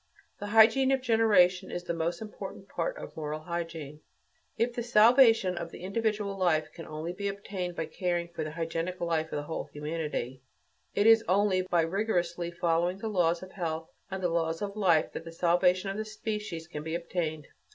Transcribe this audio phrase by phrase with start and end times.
[0.39, 3.99] The hygiene of generation is the most important part of moral hygiene.
[4.57, 8.49] If the salvation of the individual life can only be obtained by caring for the
[8.49, 10.41] hygienic life of the whole of humanity,
[10.95, 15.11] it is only by rigorously following the laws of health and the laws of life
[15.11, 17.49] that the salvation of the species can be obtained.